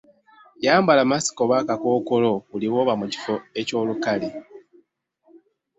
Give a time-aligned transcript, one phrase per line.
[0.65, 4.29] Yambala masiki oba akakookolo buli lw’oba mu kifo eky'olukale.